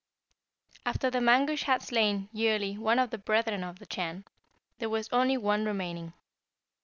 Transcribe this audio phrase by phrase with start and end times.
[0.83, 4.25] "After the Mangusch had slain, yearly, one of the brethren of the Chan,
[4.79, 6.13] there was only one remaining.